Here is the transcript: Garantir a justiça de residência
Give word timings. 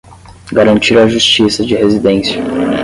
Garantir 0.51 0.97
a 0.97 1.07
justiça 1.07 1.63
de 1.63 1.75
residência 1.75 2.41